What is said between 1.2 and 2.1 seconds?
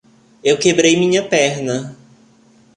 perna.